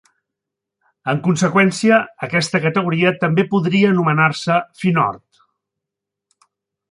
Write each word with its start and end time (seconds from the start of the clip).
En 1.11 1.19
conseqüència, 1.27 1.99
aquesta 2.27 2.61
categoria 2.63 3.11
també 3.25 3.45
podria 3.53 3.91
anomenar-se 3.95 4.57
FinOrd. 4.79 5.43